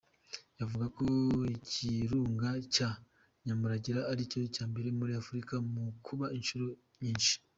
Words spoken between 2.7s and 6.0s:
cya Nyamuragira ari icya mbere muri Afurika mu